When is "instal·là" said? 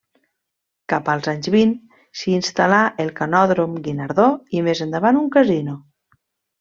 2.37-2.79